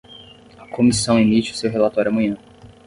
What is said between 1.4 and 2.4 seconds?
seu relatório amanhã